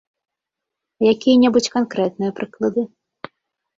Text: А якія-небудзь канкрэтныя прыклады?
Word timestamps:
А 1.03 1.11
якія-небудзь 1.13 1.69
канкрэтныя 1.75 2.31
прыклады? 2.41 2.81